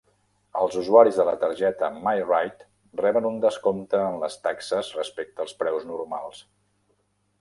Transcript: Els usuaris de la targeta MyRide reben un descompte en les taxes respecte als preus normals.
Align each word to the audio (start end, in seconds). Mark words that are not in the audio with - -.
Els 0.61 0.77
usuaris 0.79 1.17
de 1.19 1.25
la 1.27 1.33
targeta 1.43 1.89
MyRide 2.07 2.69
reben 3.03 3.29
un 3.31 3.37
descompte 3.45 4.01
en 4.07 4.19
les 4.25 4.39
taxes 4.49 4.91
respecte 5.01 5.45
als 5.45 5.55
preus 5.61 5.87
normals. 5.95 6.43